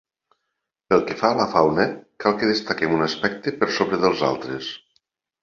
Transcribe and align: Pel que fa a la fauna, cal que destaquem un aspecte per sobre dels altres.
Pel 0.93 1.03
que 1.09 1.17
fa 1.19 1.29
a 1.33 1.37
la 1.39 1.45
fauna, 1.51 1.85
cal 2.23 2.39
que 2.39 2.49
destaquem 2.53 2.97
un 2.97 3.07
aspecte 3.09 3.55
per 3.61 3.71
sobre 3.79 4.01
dels 4.07 4.27
altres. 4.33 4.73